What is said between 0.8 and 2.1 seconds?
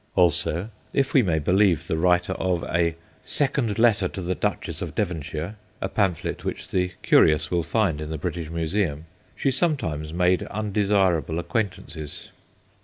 if we may believe the